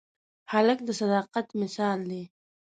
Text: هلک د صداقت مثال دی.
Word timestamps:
هلک 0.51 0.79
د 0.87 0.89
صداقت 0.99 1.47
مثال 1.61 1.99
دی. 2.09 2.23